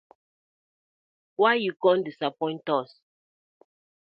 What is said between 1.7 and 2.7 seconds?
come us disappoint?